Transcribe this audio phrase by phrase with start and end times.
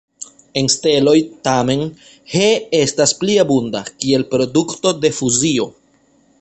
[0.61, 1.17] En steloj,
[1.47, 1.83] tamen,
[2.33, 2.47] He
[2.79, 5.73] estas pli abunda, kiel produkto de fuzio.